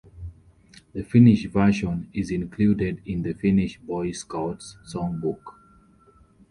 The 0.93 1.03
Finnish 1.03 1.45
version 1.45 2.09
is 2.11 2.31
included 2.31 3.03
in 3.05 3.21
the 3.21 3.33
Finnish 3.33 3.77
Boy 3.77 4.11
Scouts' 4.13 4.75
songbook. 4.83 5.53